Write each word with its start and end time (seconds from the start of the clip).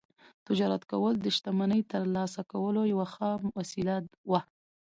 تجارت 0.47 0.83
کول 0.91 1.15
د 1.21 1.27
شتمنۍ 1.35 1.81
ترلاسه 1.91 2.41
کولو 2.51 2.81
یوه 2.93 3.05
ښه 3.13 3.29
وسیله 3.57 3.95
وه 4.29 4.41